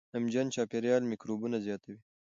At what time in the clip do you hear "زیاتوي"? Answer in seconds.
1.65-1.99